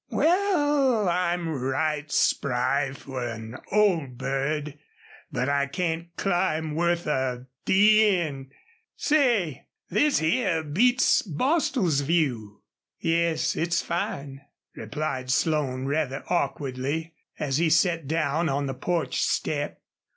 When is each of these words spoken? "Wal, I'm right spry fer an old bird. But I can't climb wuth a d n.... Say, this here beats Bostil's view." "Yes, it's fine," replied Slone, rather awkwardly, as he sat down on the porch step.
"Wal, 0.09 1.07
I'm 1.07 1.47
right 1.49 2.11
spry 2.11 2.91
fer 2.91 3.29
an 3.33 3.57
old 3.71 4.17
bird. 4.17 4.79
But 5.31 5.47
I 5.47 5.67
can't 5.67 6.07
climb 6.17 6.73
wuth 6.73 7.05
a 7.05 7.45
d 7.65 8.07
n.... 8.17 8.49
Say, 8.95 9.67
this 9.91 10.17
here 10.17 10.63
beats 10.63 11.21
Bostil's 11.21 12.01
view." 12.01 12.63
"Yes, 12.99 13.55
it's 13.55 13.83
fine," 13.83 14.41
replied 14.75 15.29
Slone, 15.29 15.85
rather 15.85 16.23
awkwardly, 16.29 17.13
as 17.37 17.59
he 17.59 17.69
sat 17.69 18.07
down 18.07 18.49
on 18.49 18.65
the 18.65 18.73
porch 18.73 19.21
step. 19.21 19.79